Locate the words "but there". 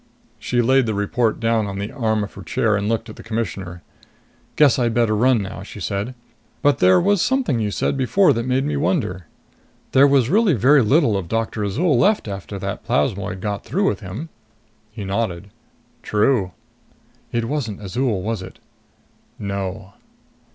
6.63-6.99